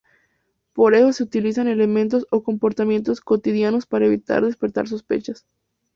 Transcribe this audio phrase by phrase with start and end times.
[0.73, 5.45] Por eso se utilizan elementos o comportamientos cotidianos para evitar despertar sospechas.